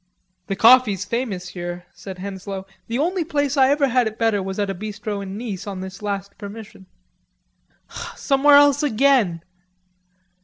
[0.47, 2.65] "The coffee's famous here," said Henslowe.
[2.87, 5.81] "The only place I ever had it better was at a bistro in Nice on
[5.81, 6.87] this last permission."
[8.15, 9.43] "Somewhere else again!"